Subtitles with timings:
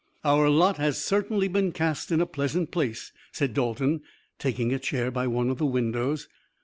[0.23, 4.01] "Our lot has certainly been cast in a pleasant place," said Dalton,
[4.39, 6.27] taking a chair by one of the windows.